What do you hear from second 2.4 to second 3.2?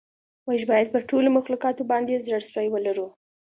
سوی ولرو.